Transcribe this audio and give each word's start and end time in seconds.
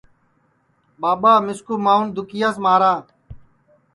ٻاٻا 0.99 1.33
مِسکُو 1.45 1.75
مانٚؤن 1.85 2.07
دُکِیاس 2.15 2.55
مارا 2.63 2.93